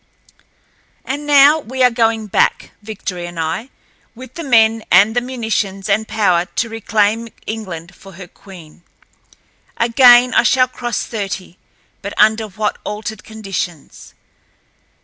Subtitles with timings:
[1.05, 3.69] And now we are going back, Victory and I,
[4.15, 8.81] with the men and the munitions and power to reclaim England for her queen.
[9.77, 11.57] Again I shall cross thirty,
[12.01, 14.15] but under what altered conditions!